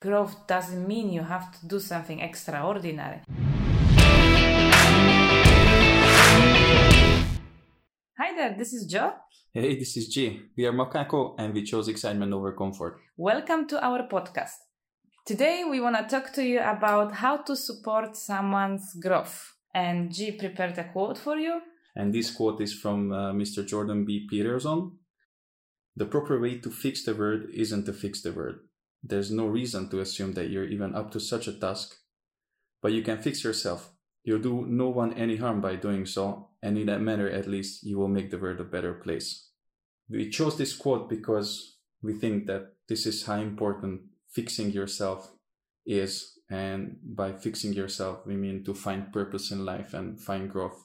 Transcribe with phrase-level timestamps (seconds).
[0.00, 3.20] growth doesn't mean you have to do something extraordinary.
[8.18, 9.12] Hi there, this is Joe.
[9.52, 10.40] Hey, this is G.
[10.56, 12.98] We are Macaco and we chose excitement over comfort.
[13.18, 14.56] Welcome to our podcast.
[15.26, 19.52] Today we want to talk to you about how to support someone's growth.
[19.74, 21.60] And G prepared a quote for you.
[21.94, 23.66] And this quote is from uh, Mr.
[23.66, 24.26] Jordan B.
[24.30, 24.92] Peterson.
[25.94, 28.60] The proper way to fix the world isn't to fix the world.
[29.02, 31.96] There's no reason to assume that you're even up to such a task.
[32.82, 33.92] But you can fix yourself.
[34.24, 37.82] You'll do no one any harm by doing so, and in that manner, at least,
[37.82, 39.48] you will make the world a better place.
[40.08, 45.30] We chose this quote because we think that this is how important fixing yourself
[45.86, 46.38] is.
[46.50, 50.84] And by fixing yourself, we mean to find purpose in life and find growth.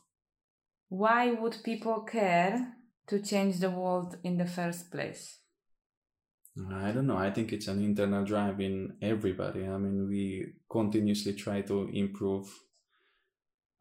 [0.90, 2.76] Why would people care
[3.08, 5.40] to change the world in the first place?
[6.58, 7.18] I don't know.
[7.18, 9.68] I think it's an internal drive in everybody.
[9.68, 12.48] I mean, we continuously try to improve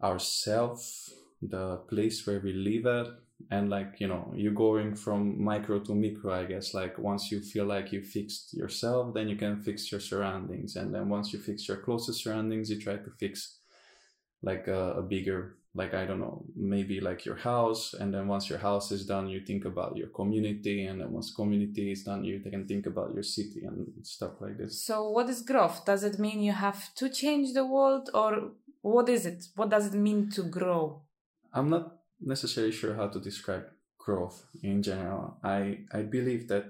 [0.03, 3.07] ourselves, the place where we live at,
[3.51, 6.35] and like you know, you're going from micro to micro.
[6.35, 10.01] I guess like once you feel like you fixed yourself, then you can fix your
[10.01, 13.59] surroundings, and then once you fix your closest surroundings, you try to fix
[14.43, 18.49] like a, a bigger like i don't know maybe like your house and then once
[18.49, 22.25] your house is done you think about your community and then once community is done
[22.25, 24.85] you can think about your city and stuff like this.
[24.85, 25.85] So what is growth?
[25.85, 28.53] Does it mean you have to change the world or
[28.83, 29.45] what is it?
[29.57, 31.03] What does it mean to grow?
[31.53, 33.67] I'm not necessarily sure how to describe
[33.99, 35.39] growth in general.
[35.43, 36.67] I i believe that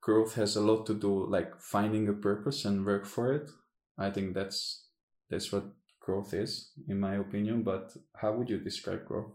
[0.00, 3.50] growth has a lot to do like finding a purpose and work for it.
[3.98, 4.86] I think that's
[5.30, 5.64] that's what
[6.08, 7.62] growth is, in my opinion.
[7.62, 7.84] But
[8.20, 9.32] how would you describe growth?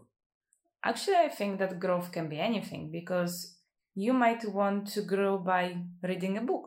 [0.84, 3.34] Actually, I think that growth can be anything because
[3.94, 5.64] you might want to grow by
[6.02, 6.66] reading a book.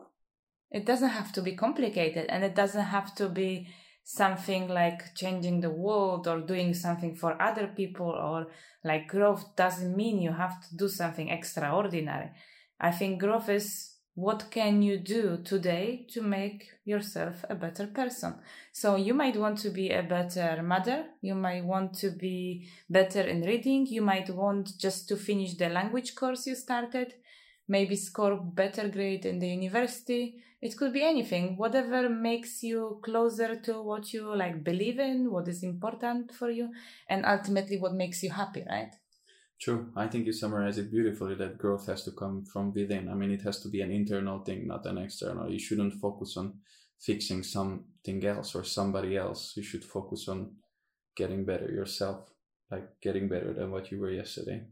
[0.70, 3.68] It doesn't have to be complicated and it doesn't have to be
[4.04, 8.46] something like changing the world or doing something for other people or
[8.82, 12.30] like growth doesn't mean you have to do something extraordinary.
[12.80, 18.34] I think growth is what can you do today to make yourself a better person?
[18.72, 23.20] So you might want to be a better mother you might want to be better
[23.20, 27.14] in reading you might want just to finish the language course you started
[27.68, 30.42] maybe score better grade in the university.
[30.60, 35.46] It could be anything whatever makes you closer to what you like believe in what
[35.46, 36.70] is important for you
[37.08, 38.92] and ultimately what makes you happy right
[39.60, 39.90] True.
[39.96, 43.08] I think you summarize it beautifully that growth has to come from within.
[43.08, 45.50] I mean, it has to be an internal thing, not an external.
[45.50, 46.54] You shouldn't focus on
[47.00, 49.54] fixing something else or somebody else.
[49.56, 50.52] You should focus on
[51.16, 52.30] getting better yourself,
[52.70, 54.62] like getting better than what you were yesterday.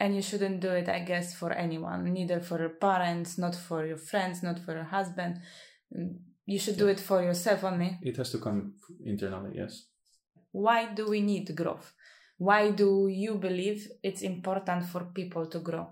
[0.00, 3.86] And you shouldn't do it, I guess, for anyone, neither for your parents, not for
[3.86, 5.38] your friends, not for your husband.
[5.96, 7.98] Mm, you should do it for yourself only.
[8.02, 8.74] It has to come
[9.04, 9.86] internally, yes.
[10.50, 11.94] Why do we need growth?
[12.46, 15.86] Why do you believe it's important for people to grow?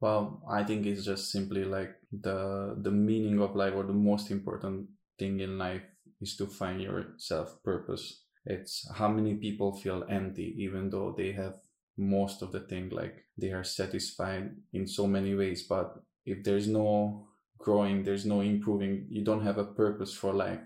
[0.00, 2.38] Well i think it's just simply like the
[2.86, 4.88] the meaning of life or the most important
[5.18, 5.86] thing in life
[6.20, 8.04] is to find your self purpose
[8.44, 11.56] it's how many people feel empty even though they have
[11.96, 15.62] most of the thing like they are satisfied in so many ways.
[15.68, 20.60] But if there's no growing there's no improving you don't have a purpose for life.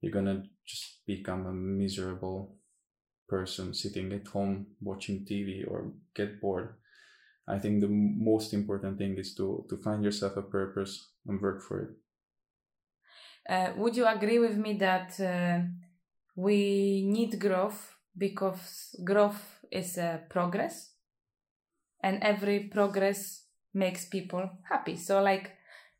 [0.00, 2.55] You're gonna just become a miserable
[3.28, 6.74] person sitting at home watching TV or get bored.
[7.48, 11.62] I think the most important thing is to, to find yourself a purpose and work
[11.62, 11.90] for it.
[13.48, 15.60] Uh, would you agree with me that uh,
[16.34, 20.92] we need growth because growth is a progress
[22.02, 24.96] and every progress makes people happy?
[24.96, 25.52] So, like,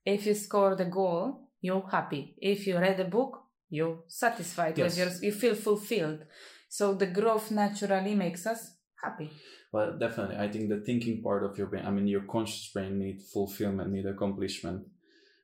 [0.04, 2.34] if you score the goal, you're happy.
[2.38, 4.96] If you read a book, you're satisfied yes.
[4.96, 6.24] with your, you feel fulfilled.
[6.76, 9.30] So the growth naturally makes us happy.
[9.72, 10.36] Well, definitely.
[10.36, 13.90] I think the thinking part of your brain, I mean, your conscious brain need fulfillment,
[13.90, 14.84] need accomplishment.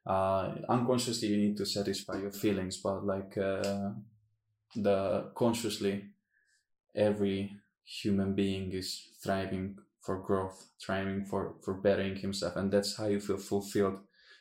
[0.06, 3.92] Uh, unconsciously, you need to satisfy your feelings, but like uh,
[4.76, 6.04] the consciously,
[6.94, 7.50] every
[7.82, 12.56] human being is thriving for growth, thriving for, for bettering himself.
[12.56, 14.00] And that's how you feel fulfilled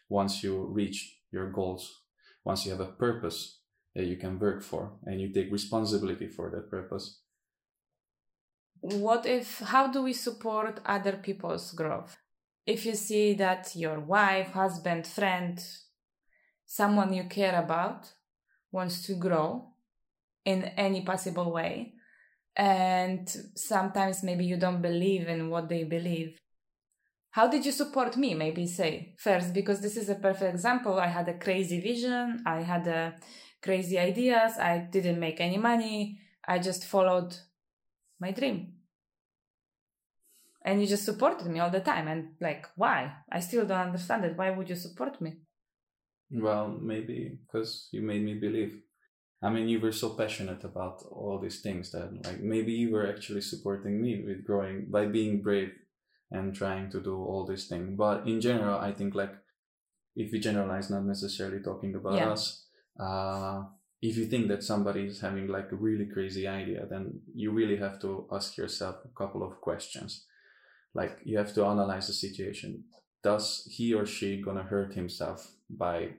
[0.10, 2.02] once you reach your goals,
[2.44, 3.61] once you have a purpose
[3.96, 7.22] that you can work for and you take responsibility for that purpose?
[8.80, 12.18] What if how do we support other people's growth?
[12.66, 15.60] If you see that your wife husband friend
[16.66, 18.14] someone you care about
[18.72, 19.74] wants to grow
[20.46, 21.94] in any possible way
[22.56, 26.38] and sometimes maybe you don't believe in what they believe
[27.32, 29.54] how did you support me maybe say first?
[29.54, 31.00] Because this is a perfect example.
[31.00, 32.44] I had a crazy vision.
[32.46, 33.16] I had a
[33.62, 34.58] crazy ideas.
[34.58, 36.20] I didn't make any money.
[36.48, 37.36] I just followed
[38.20, 38.74] my dream.
[40.64, 42.08] And you just supported me all the time.
[42.08, 43.14] And like why?
[43.32, 44.38] I still don't understand it.
[44.38, 45.38] Why would you support me?
[46.32, 48.78] Well maybe because you made me believe.
[49.42, 53.08] I mean you were so passionate about all these things that like maybe you were
[53.08, 55.74] actually supporting me with growing by being brave
[56.30, 57.98] and trying to do all these things.
[57.98, 59.34] But in general i think like
[60.16, 62.30] if we generalize not necessarily talking about yeah.
[62.30, 62.61] us
[63.00, 63.64] uh
[64.02, 67.78] if you think that somebody is having like a really crazy idea then you really
[67.78, 70.26] have to ask yourself a couple of questions.
[70.94, 72.86] Like you have to analyze the situation.
[73.24, 76.10] Does he or she gonna hurt himself by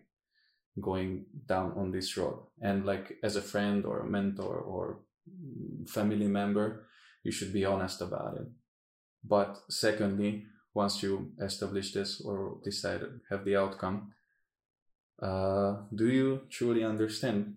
[0.81, 2.47] going down on this road?
[2.61, 5.01] And like as a friend or a mentor or
[5.87, 6.87] family member
[7.25, 8.47] you should be honest about it.
[9.25, 14.13] But secondly once you establish this or decide have the outcome
[15.21, 17.57] uh, do you truly understand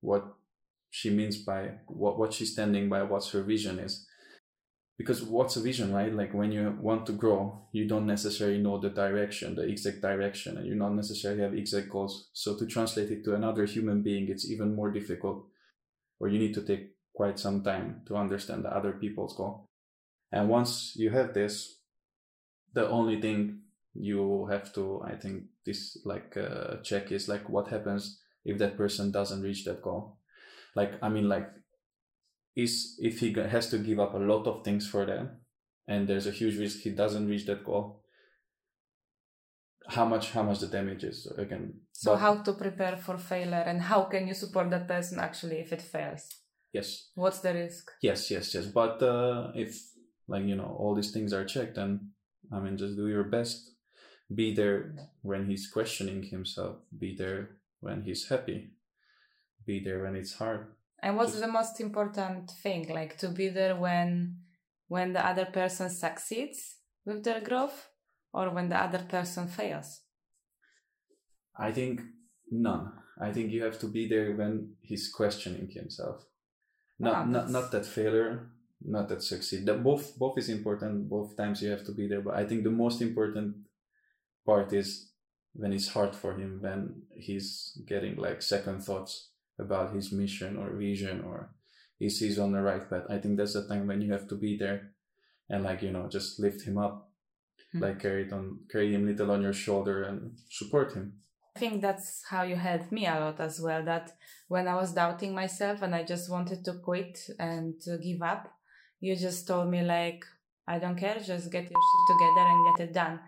[0.00, 0.24] what
[0.90, 4.06] she means by what, what she's standing by what's her vision is?
[4.96, 6.14] Because what's a vision right?
[6.14, 10.56] Like when you want to grow you don't necessarily know the direction the exact direction
[10.56, 12.28] and you not necessarily have exact goals.
[12.32, 15.46] So to translate it to another human being it's even more difficult
[16.20, 19.68] or you need to take quite some time to understand the other people's goal.
[20.30, 21.78] And once you have this
[22.72, 23.60] the only thing
[23.94, 28.76] you have to i think this like uh, check is like what happens if that
[28.76, 30.18] person doesn't reach that goal.
[30.76, 31.48] Like i mean like
[32.56, 35.40] is if he has to give up a lot of things for them
[35.88, 38.02] and there's a huge risk he doesn't reach that goal
[39.88, 43.64] how much how much the damage is again so but, how to prepare for failure
[43.66, 46.28] and how can you support that person actually if it fails?
[46.72, 47.10] Yes.
[47.14, 47.90] What's the risk?
[48.02, 49.76] Yes yes yes but uh, if
[50.26, 52.00] like you know all these things are checked and
[52.52, 53.73] i mean just do your best
[54.32, 57.50] be there when he's questioning himself be there
[57.80, 58.70] when he's happy
[59.66, 60.66] be there when it's hard
[61.04, 62.88] and what's the most important thing?
[62.88, 64.38] Like to be there when
[64.88, 67.88] when the other person succeeds with their growth
[68.32, 70.00] or when the other person fails?
[71.58, 72.00] I think
[72.50, 72.90] none.
[73.20, 76.24] I think you have to be there when he's questioning himself.
[76.98, 78.48] Not oh, not not that failure,
[78.80, 79.66] not that succeed.
[79.66, 81.10] That both both is important.
[81.10, 82.22] Both times you have to be there.
[82.22, 83.56] But I think the most important
[84.46, 85.10] part is
[85.54, 90.76] when it's hard for him, when he's getting like second thoughts about his mission or
[90.76, 91.54] vision or
[92.00, 93.04] is he's on the right path.
[93.08, 94.90] I think that's the time when you have to be there
[95.48, 97.10] and like, you know, just lift him up.
[97.74, 97.84] Mm-hmm.
[97.84, 101.20] Like carry it on carry him little on your shoulder and support him.
[101.56, 103.84] I think that's how you helped me a lot as well.
[103.84, 104.10] That
[104.48, 108.52] when I was doubting myself and I just wanted to quit and to give up,
[109.00, 110.24] you just told me like,
[110.66, 113.20] I don't care, just get your shit together and get it done.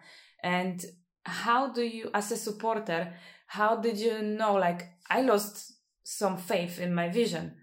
[0.42, 0.84] And
[1.26, 3.12] how do you, as a supporter,
[3.46, 4.54] how did you know?
[4.54, 7.56] Like, I lost some faith in my vision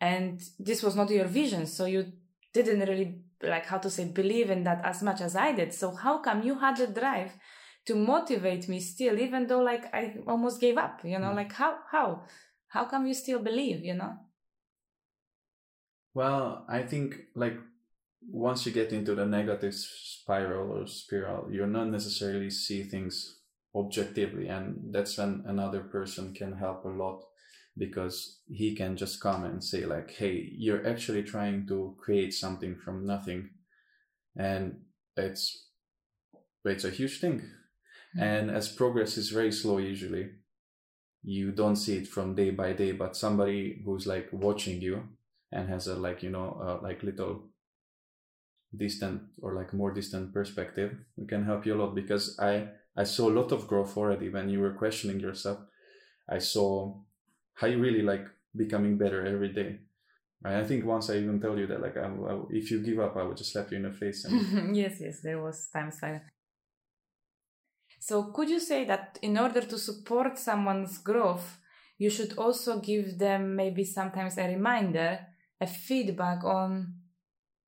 [0.00, 2.10] and this was not your vision so you
[2.54, 5.90] didn't really like how to say believe in that as much as i did so
[5.94, 7.32] how come you had the drive
[7.84, 11.36] to motivate me still even though like i almost gave up you know mm.
[11.36, 12.22] like how how
[12.68, 14.14] how come you still believe you know
[16.14, 17.58] well i think like
[18.28, 23.40] once you get into the negative spiral or spiral you're not necessarily see things
[23.74, 27.22] objectively and that's when another person can help a lot
[27.78, 32.76] because he can just come and say like hey you're actually trying to create something
[32.76, 33.48] from nothing
[34.36, 34.80] and
[35.16, 35.68] it's
[36.64, 38.22] it's a huge thing mm-hmm.
[38.22, 40.28] and as progress is very slow usually
[41.22, 45.02] you don't see it from day by day but somebody who's like watching you
[45.52, 47.49] and has a like you know uh, like little
[48.76, 53.04] distant or like more distant perspective we can help you a lot because i i
[53.04, 55.58] saw a lot of growth already when you were questioning yourself
[56.28, 56.94] i saw
[57.54, 59.80] how you really like becoming better every day.
[60.42, 62.98] And I think once I even told you that, like, I, I, if you give
[62.98, 64.24] up, I would just slap you in the face.
[64.24, 64.74] And...
[64.76, 66.22] yes, yes, there was times like.
[67.98, 71.58] So, could you say that in order to support someone's growth,
[71.98, 75.18] you should also give them maybe sometimes a reminder,
[75.60, 76.94] a feedback on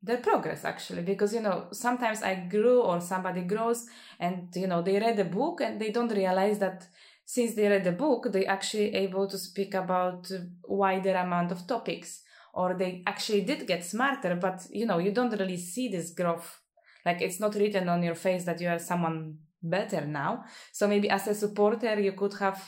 [0.03, 3.87] their progress actually because you know sometimes i grew or somebody grows
[4.19, 6.89] and you know they read a book and they don't realize that
[7.25, 10.31] since they read the book, they actually able to speak about
[10.65, 14.35] wider amount of topics, or they actually did get smarter.
[14.37, 16.61] But you know, you don't really see this growth.
[17.07, 20.45] Like it's not written on your face that you are someone better now.
[20.73, 22.63] So maybe as a supporter, you could have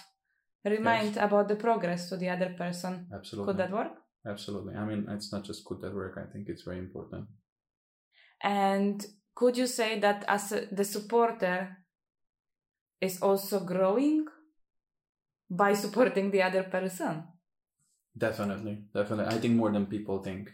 [0.64, 1.25] remind yes.
[1.25, 3.07] about the progress to the other person.
[3.14, 3.53] Absolutely.
[3.53, 3.93] Could that work?
[4.26, 4.75] Absolutely.
[4.75, 6.16] I mean, it's not just could that work.
[6.16, 7.26] I think it's very important.
[8.43, 9.04] And
[9.35, 11.78] could you say that as a, the supporter
[13.00, 14.26] is also growing
[15.50, 17.25] by supporting the other person?
[18.16, 19.35] Definitely, definitely.
[19.35, 20.50] I think more than people think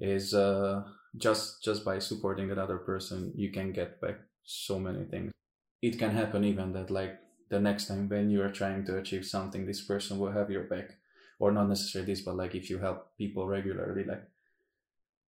[0.00, 0.82] is uh,
[1.16, 5.32] just just by supporting another person, you can get back so many things.
[5.80, 9.24] It can happen even that like the next time when you are trying to achieve
[9.24, 10.90] something, this person will have your back,
[11.38, 14.24] or not necessarily this, but like if you help people regularly, like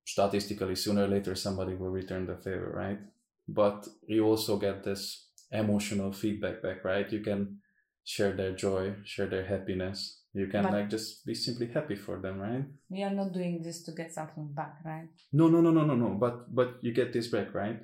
[0.04, 2.98] statistically sooner or later somebody will return the favor, right?
[3.46, 7.10] But you also get this emotional feedback back, right?
[7.12, 7.58] You can
[8.04, 10.22] share their joy, share their happiness.
[10.32, 12.64] You can but like just be simply happy for them, right?
[12.88, 15.08] We are not doing this to get something back, right?
[15.32, 16.10] No, no, no, no, no, no.
[16.14, 17.80] But but you get this back, right?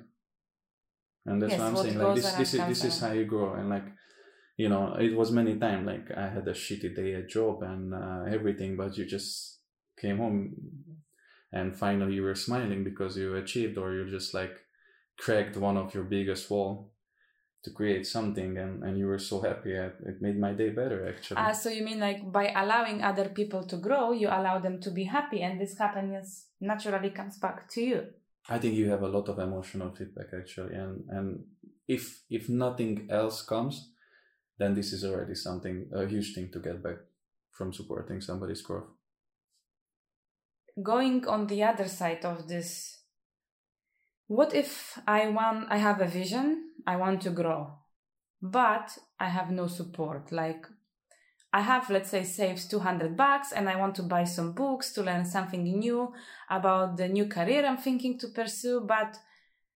[1.25, 1.97] And that's yes, what I'm saying.
[1.97, 3.85] Like this, this is this is how you grow, and like
[4.57, 7.93] you know, it was many times like I had a shitty day at job and
[7.93, 9.59] uh, everything, but you just
[9.99, 10.55] came home
[11.51, 14.55] and finally you were smiling because you achieved or you just like
[15.17, 16.91] cracked one of your biggest wall
[17.63, 19.73] to create something and, and you were so happy.
[19.73, 21.41] It made my day better actually.
[21.41, 24.91] Uh, so you mean like by allowing other people to grow you allow them to
[24.91, 28.05] be happy and this happiness naturally comes back to you?
[28.47, 31.43] I think you have a lot of emotional feedback actually and and
[31.87, 33.89] if if nothing else comes
[34.57, 36.97] then this is already something a huge thing to get back
[37.51, 38.87] from supporting somebody's growth.
[40.81, 42.95] Going on the other side of this
[44.27, 47.71] what if i want i have a vision i want to grow
[48.41, 50.31] but i have no support?
[50.31, 50.65] Like
[51.53, 55.03] i have let's say saved 200 bucks and i want to buy some books to
[55.03, 56.11] learn something new
[56.49, 59.17] about the new career i'm thinking to pursue but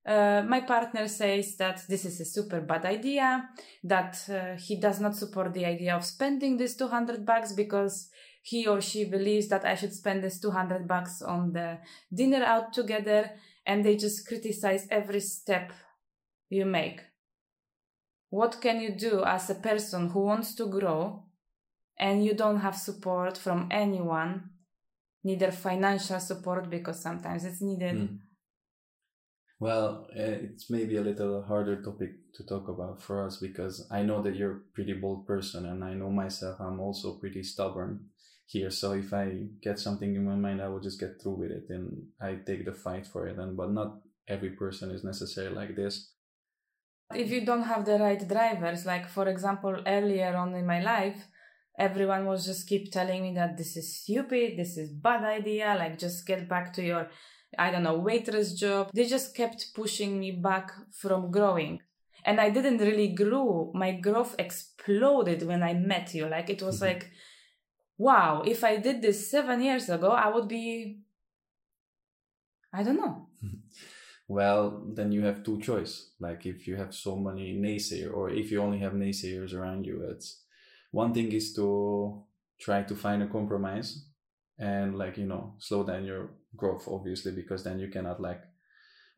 [0.05, 3.49] uh, my partner says that this is a super bad idea
[3.83, 8.09] that uh, he does not support the idea of spending this 200 bucks because
[8.41, 11.79] he or she believes that I should spend this 200 bucks on the
[12.13, 13.31] dinner out together
[13.65, 15.71] and they just criticize every step
[16.49, 17.01] you make.
[18.29, 21.25] What can you do as a person who wants to grow
[21.97, 24.49] and you don't have support from anyone,
[25.23, 27.95] neither financial support because sometimes it's needed.
[27.95, 28.19] Mm.
[29.59, 34.03] Well, eh, it's maybe a little harder topic to talk about for us because I
[34.03, 38.05] know that you're a pretty bold person and I know myself I'm also pretty stubborn
[38.45, 38.71] here.
[38.71, 41.65] So if I get something in my mind, I will just get through with it
[41.69, 43.37] and I take the fight for it.
[43.37, 43.99] And but not
[44.29, 46.13] every person is necessarily like this.
[47.13, 51.27] If you don't have the right drivers, like for example, earlier on in my life,
[51.77, 55.97] everyone was just keep telling me that this is stupid, this is bad idea, like
[55.97, 57.09] just get back to your
[57.57, 58.91] I don't know, waitress job.
[58.93, 61.81] They just kept pushing me back from growing.
[62.25, 63.71] And I didn't really grow.
[63.73, 66.27] My growth exploded when I met you.
[66.27, 66.85] Like it was mm-hmm.
[66.85, 67.11] like
[67.99, 71.01] wow, if I did this seven years ago, I would be,
[72.73, 73.27] I don't know.
[74.31, 76.11] Well, then you have two choice.
[76.19, 80.03] Like if you have so many naysayers, or if you only have naysayers around you,
[80.03, 80.43] it's
[80.91, 82.23] one thing is to
[82.59, 84.05] try to find a compromise
[84.59, 88.41] and like you know slow down your growth obviously because then you cannot like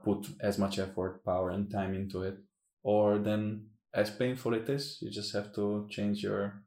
[0.04, 2.38] put as much effort power and time into it.
[2.84, 6.64] Or then as painful it is you just have to change your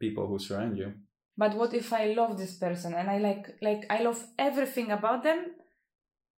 [0.00, 0.92] people who surround you.
[1.36, 5.22] But what if i love this person and i like like i love everything about
[5.22, 5.52] them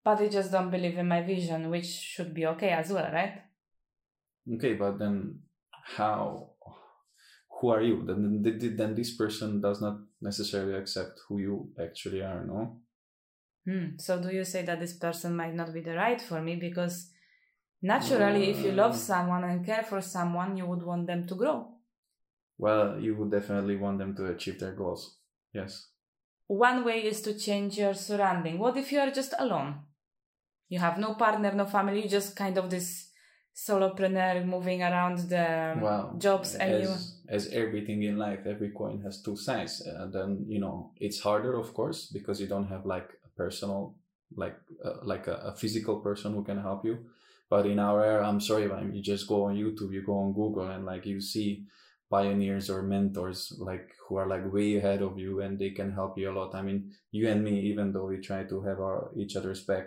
[0.05, 3.43] but they just don't believe in my vision which should be okay as well right?
[4.55, 5.41] Okay but then
[5.97, 6.51] how
[7.61, 8.05] who are you?
[8.07, 8.43] Then
[8.77, 12.81] then this person does not necessarily accept who you actually are no
[13.69, 13.87] hmm.
[13.99, 17.11] so do you say that this person might not be the right for me because
[17.83, 19.05] naturally uh, if you love uh.
[19.11, 21.59] someone and care for someone you would want them to grow
[22.59, 25.17] well, you would definitely want them to achieve their goals.
[25.55, 25.87] Yes.
[26.49, 28.59] One way is to change your surrounding.
[28.59, 29.77] What if you are just alone?
[30.69, 33.11] You have no partner, no family, you just kind of this
[33.55, 36.95] solopreneur moving around the jobs and as, you
[37.29, 41.59] as everything in life every coin has two sides and then you know it's harder
[41.59, 43.95] of course because you don't have like personal
[44.37, 46.99] like uh, like a, a, physical person who can help you.
[47.49, 50.35] But in our era i'm sorry man you just go on youtube you go on
[50.35, 51.65] google and like you see
[52.11, 56.19] pioneers or mentors like who are like way ahead of you and they can help
[56.19, 56.55] you a lot.
[56.55, 59.87] I mean you and me even though we try to have our each other's back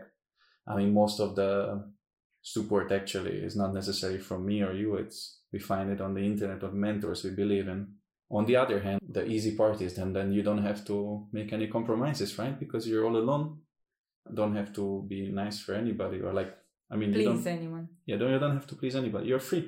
[0.68, 1.84] i mean most of the
[2.42, 4.96] support actually is not necessarily from me or you.
[4.96, 7.88] It's we find it on the internet of mentors we believe in
[8.32, 11.52] on the other hand the easy part is then then you don't have to make
[11.54, 13.60] any compromises right because you're all alone
[14.34, 16.52] don't have to be nice for anybody or like
[16.92, 19.48] i mean please you don't anyone yeah don't, you don't have to please anybody you're
[19.52, 19.66] free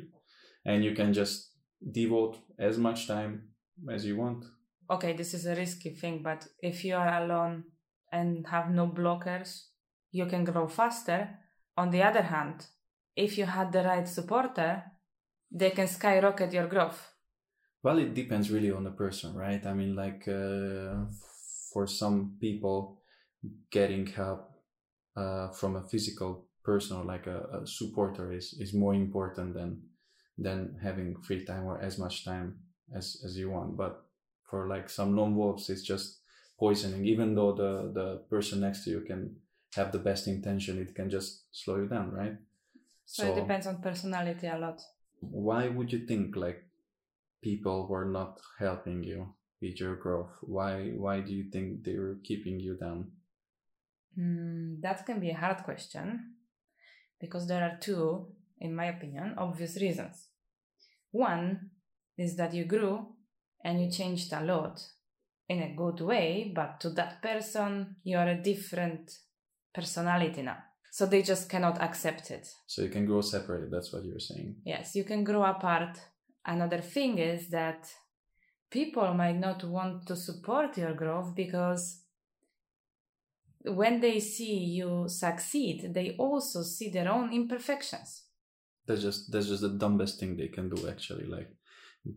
[0.66, 1.54] and you can just
[1.92, 3.50] devote as much time
[3.90, 4.46] as you want.
[4.90, 7.64] Okay, this is a risky thing, but if you are alone
[8.12, 9.66] and have no blockers,
[10.12, 11.30] you can grow faster.
[11.78, 12.68] On the other hand,
[13.16, 14.84] if you had the right supporter,
[15.52, 17.13] they can skyrocket your growth.
[17.84, 19.64] Well, it depends really on the person, right?
[19.66, 21.06] I mean, like uh,
[21.74, 22.98] for some people,
[23.72, 24.52] getting help
[25.18, 29.82] uh, from a physical person or like a, a, supporter is, is more important than
[30.38, 32.56] than having free time or as much time
[32.96, 33.76] as as you want.
[33.76, 34.06] But
[34.50, 36.20] for like some lone wolves, it's just
[36.58, 37.06] poisoning.
[37.06, 39.36] Even though the the person next to you can
[39.76, 42.38] have the best intention, it can just slow you down, right?
[43.06, 44.82] So, so it depends on personality a lot.
[45.20, 46.64] Why would you think like
[47.44, 50.32] people were not helping you with your growth?
[50.42, 53.12] Why why do you think they were keeping you down?
[54.18, 56.36] Mm, that can be a hard question
[57.20, 58.28] because there are two,
[58.60, 60.28] in my opinion, obvious reasons.
[61.12, 61.72] One
[62.18, 63.08] is that you grew
[63.64, 64.82] and you changed a lot
[65.50, 69.12] in a good way, but to that person, you are a different
[69.74, 70.58] personality now.
[70.92, 72.48] So they just cannot accept it.
[72.68, 74.58] So you can grow separate, that's what you're saying.
[74.64, 75.98] Yes, you can grow apart.
[76.46, 77.90] Another thing is that
[78.70, 82.02] people might not want to support your growth because
[83.66, 88.24] when they see you succeed, they also see their own imperfections.
[88.86, 91.26] That's just that's just the dumbest thing they can do actually.
[91.26, 91.50] Like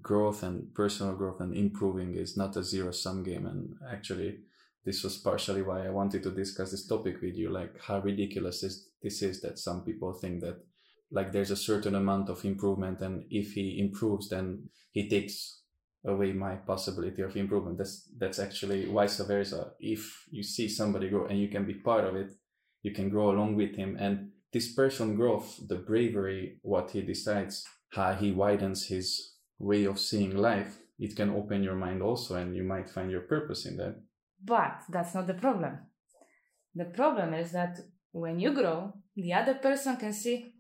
[0.03, 4.41] growth and personal growth and improving is not a zero sum game and actually
[4.87, 8.63] this was partially why I wanted to discuss this topic with you, like how ridiculous
[8.63, 10.65] is, this is that some people think that
[11.17, 14.47] like there's a certain amount of improvement and if he improves then
[14.93, 15.63] he takes
[16.07, 17.79] away my possibility of improvement.
[17.79, 19.73] That's that's actually vice versa.
[19.81, 22.31] If you see somebody grow and you can be part of it,
[22.83, 23.97] you can grow along with him.
[23.99, 29.99] And this person growth, the bravery, what he decides, how he widens his way of
[29.99, 33.77] seeing life, it can open your mind also and you might find your purpose in
[33.79, 33.97] that.
[34.43, 35.79] But that's not the problem.
[36.75, 37.81] The problem is that
[38.13, 40.55] when you grow, the other person can see,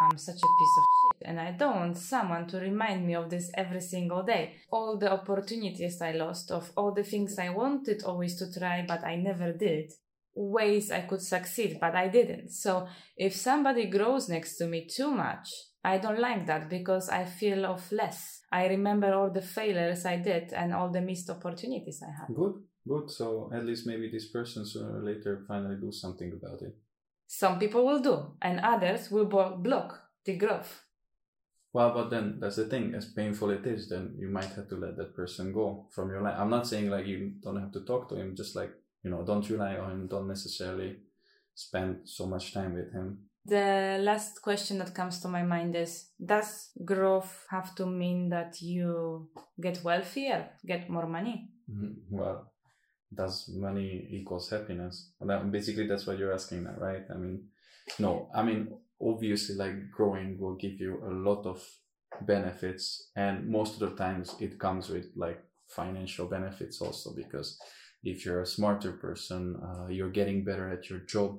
[0.00, 3.28] I'm such a piece of shit, and I don't want someone to remind me of
[3.28, 4.54] this every single day.
[4.70, 9.04] All the opportunities I lost, of all the things I wanted always to try, but
[9.04, 9.92] I never did,
[10.34, 12.50] ways I could succeed, but I didn't.
[12.50, 15.48] So if somebody grows next to me too much,
[15.84, 18.40] I don't like that because I feel of less.
[18.52, 22.34] I remember all the failures I did and all the missed opportunities I had.
[22.34, 22.54] Good.
[22.88, 23.10] Good.
[23.10, 26.74] So at least maybe this person sooner or later finally do something about it.
[27.32, 30.82] Some people will do, and others will block the growth.
[31.72, 32.92] Well, but then that's the thing.
[32.92, 36.22] As painful it is, then you might have to let that person go from your
[36.22, 36.34] life.
[36.36, 38.34] I'm not saying like you don't have to talk to him.
[38.34, 38.72] Just like
[39.04, 40.08] you know, don't rely on him.
[40.08, 40.96] Don't necessarily
[41.54, 43.18] spend so much time with him.
[43.46, 48.60] The last question that comes to my mind is Does growth have to mean that
[48.60, 49.28] you
[49.62, 51.48] get wealthier, get more money?
[51.70, 51.92] Mm-hmm.
[52.10, 52.50] Well,
[53.12, 55.10] does money equals happiness?
[55.20, 57.02] That, basically, that's what you're asking now, right?
[57.10, 57.48] I mean,
[57.98, 58.68] no, I mean,
[59.02, 61.62] obviously, like growing will give you a lot of
[62.22, 67.56] benefits, and most of the times it comes with like financial benefits also because
[68.02, 71.38] if you're a smarter person, uh, you're getting better at your job,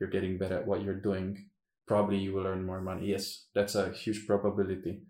[0.00, 1.48] you're getting better at what you're doing.
[1.86, 3.06] Probably you will earn more money.
[3.06, 5.02] Yes, that's a huge probability.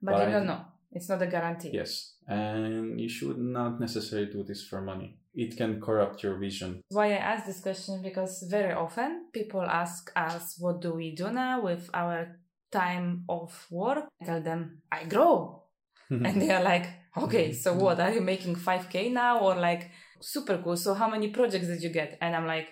[0.00, 0.64] But, but you don't know.
[0.92, 1.70] It's not a guarantee.
[1.72, 6.80] Yes, and you should not necessarily do this for money it can corrupt your vision.
[6.88, 11.30] Why I ask this question because very often people ask us, what do we do
[11.30, 12.38] now with our
[12.70, 14.06] time of work?
[14.22, 15.62] I tell them, I grow.
[16.10, 18.00] and they are like, okay, so what?
[18.00, 19.40] Are you making 5K now?
[19.40, 20.76] Or like, super cool.
[20.76, 22.18] So how many projects did you get?
[22.20, 22.68] And I'm like,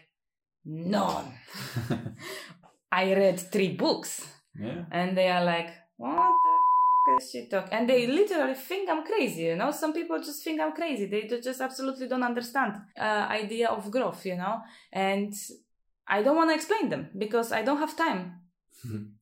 [0.65, 1.33] none.
[2.93, 4.27] I read three books.
[4.59, 4.85] Yeah.
[4.91, 6.35] And they are like, what
[7.21, 9.71] shit talk and they literally think i'm crazy you know?
[9.71, 11.07] Some people just think i'm crazy.
[11.07, 14.61] They just absolutely don't understand uh, idea of growth you know?
[14.93, 15.33] And
[16.09, 18.41] i don't want to explain them because i don't have time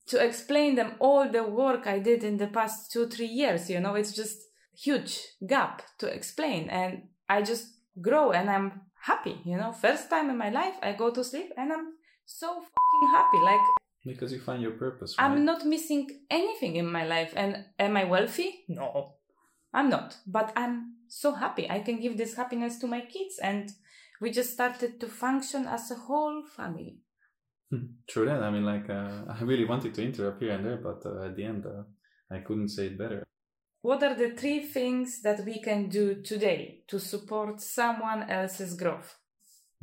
[0.07, 3.81] to explain them all the work i did in the past two three years you
[3.81, 3.95] know?
[3.95, 4.39] It's just
[4.75, 7.67] huge gap to explain and i just
[8.01, 9.73] grow and i'm happy you know?
[9.73, 11.87] First time in my life i go to sleep and i'm
[12.27, 13.61] so fucking happy like
[14.05, 15.15] because you find your purpose.
[15.19, 15.25] Right?
[15.25, 17.33] I'm not missing anything in my life.
[17.37, 18.65] And am I wealthy?
[18.69, 19.15] No,
[19.73, 20.17] I'm not.
[20.27, 21.69] But I'm so happy.
[21.69, 23.39] I can give this happiness to my kids.
[23.43, 23.71] And
[24.21, 26.99] we just started to function as a whole family.
[27.71, 27.87] Hmm.
[28.09, 28.43] True that.
[28.43, 31.37] I mean, like, uh, I really wanted to interrupt here and there, but uh, at
[31.37, 31.83] the end, uh,
[32.31, 33.25] I couldn't say it better.
[33.83, 39.17] What are the three things that we can do today to support someone else's growth?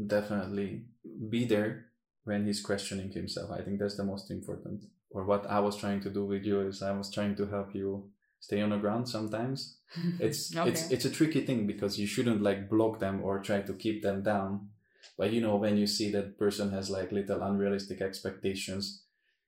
[0.06, 0.86] Definitely
[1.30, 1.88] be there
[2.28, 3.50] when he's questioning himself.
[3.52, 4.84] I think that's the most important.
[5.10, 7.74] Or what I was trying to do with you is I was trying to help
[7.74, 8.10] you
[8.40, 9.78] stay on the ground sometimes.
[10.20, 10.70] It's okay.
[10.70, 14.04] it's it's a tricky thing because you shouldn't like block them or try to keep
[14.04, 14.70] them down.
[15.18, 19.04] But you know, when you see that person has like little unrealistic expectations,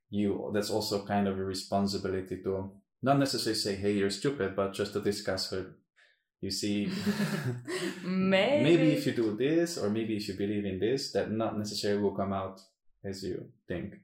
[0.10, 4.74] you that's also kind of a responsibility to not necessarily say, "Hey, you're stupid," but
[4.74, 5.68] just to discuss it.
[6.42, 6.90] You see,
[8.04, 8.64] maybe.
[8.64, 12.02] maybe if you do this, or maybe if you believe in this, that not necessarily
[12.02, 12.62] will come out
[13.04, 13.96] as you think.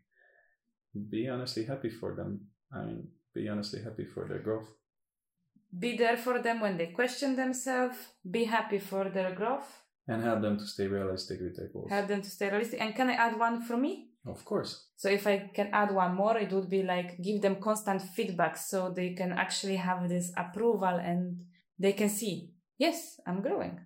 [1.10, 2.48] Be honestly happy for them.
[2.74, 4.68] I mean, be honestly happy for their growth.
[5.78, 7.98] Be there for them when they question themselves.
[8.30, 9.84] Be happy for their growth.
[10.08, 11.90] And help them to stay realistic with their goals.
[11.90, 12.82] Help them to stay realistic.
[12.82, 14.10] And can I add one for me?
[14.26, 14.88] Of course.
[14.96, 18.58] So if I can add one more, it would be like give them constant feedback
[18.58, 21.42] so they can actually have this approval and
[21.80, 23.80] they can see, yes, I'm growing.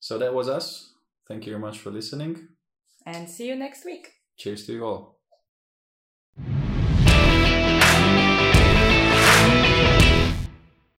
[0.00, 0.92] So that was us.
[1.26, 2.48] Thank you very much for listening.
[3.04, 4.08] And see you next week.
[4.36, 5.18] Cheers to you all.